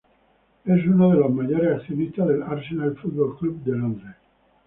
Es 0.65 0.83
uno 0.87 1.11
de 1.11 1.17
los 1.17 1.31
mayores 1.31 1.75
accionistas 1.77 2.27
del 2.27 2.41
Arsenal 2.41 2.97
Football 2.97 3.37
Club 3.37 3.63
de 3.63 3.71
Londres. 3.77 4.15